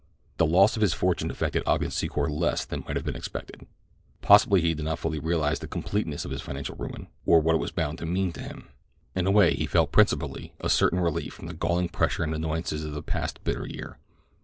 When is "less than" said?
2.27-2.83